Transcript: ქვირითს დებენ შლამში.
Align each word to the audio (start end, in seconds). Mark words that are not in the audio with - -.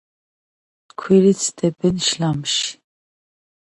ქვირითს 1.01 1.51
დებენ 1.61 2.03
შლამში. 2.09 2.67